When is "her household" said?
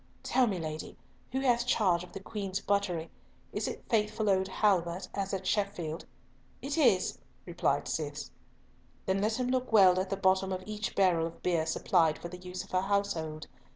12.71-13.45